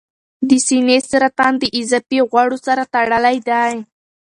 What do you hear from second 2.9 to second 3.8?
تړلی دی.